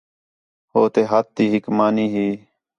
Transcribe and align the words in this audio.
ہو 0.71 0.81
تے 0.93 1.01
ہتھ 1.09 1.29
تی 1.35 1.43
ہِک 1.51 1.65
مانی 1.77 2.05
ہی 2.13 2.27